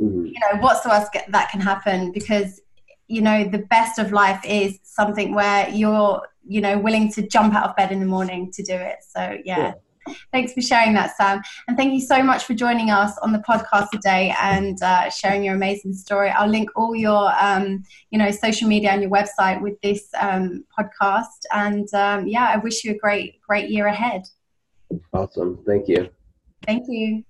mm-hmm. 0.00 0.26
you 0.26 0.34
know, 0.40 0.60
what's 0.60 0.80
the 0.80 0.88
worst 0.88 1.10
that 1.28 1.50
can 1.50 1.60
happen? 1.60 2.12
Because 2.12 2.60
you 3.08 3.22
know 3.22 3.44
the 3.44 3.58
best 3.58 3.98
of 3.98 4.12
life 4.12 4.40
is 4.44 4.78
something 4.82 5.34
where 5.34 5.68
you're 5.68 6.22
you 6.44 6.60
know 6.60 6.78
willing 6.78 7.12
to 7.12 7.26
jump 7.26 7.54
out 7.54 7.68
of 7.68 7.76
bed 7.76 7.92
in 7.92 8.00
the 8.00 8.06
morning 8.06 8.50
to 8.52 8.62
do 8.62 8.74
it. 8.74 8.98
So 9.08 9.38
yeah. 9.44 9.58
yeah 9.58 9.72
Thanks 10.32 10.52
for 10.52 10.60
sharing 10.60 10.94
that, 10.94 11.16
Sam. 11.16 11.42
And 11.68 11.76
thank 11.76 11.92
you 11.92 12.00
so 12.00 12.22
much 12.22 12.44
for 12.44 12.54
joining 12.54 12.90
us 12.90 13.16
on 13.18 13.32
the 13.32 13.40
podcast 13.40 13.90
today 13.90 14.34
and 14.40 14.80
uh, 14.82 15.10
sharing 15.10 15.44
your 15.44 15.54
amazing 15.54 15.92
story. 15.94 16.30
I'll 16.30 16.48
link 16.48 16.70
all 16.76 16.94
your, 16.94 17.32
um, 17.40 17.82
you 18.10 18.18
know, 18.18 18.30
social 18.30 18.68
media 18.68 18.90
and 18.90 19.02
your 19.02 19.10
website 19.10 19.60
with 19.60 19.80
this 19.82 20.08
um, 20.20 20.64
podcast. 20.78 21.44
And 21.52 21.92
um, 21.94 22.26
yeah, 22.26 22.50
I 22.52 22.56
wish 22.56 22.84
you 22.84 22.92
a 22.92 22.98
great, 22.98 23.40
great 23.42 23.70
year 23.70 23.86
ahead. 23.86 24.22
Awesome. 25.12 25.62
Thank 25.66 25.88
you. 25.88 26.08
Thank 26.66 26.84
you. 26.88 27.24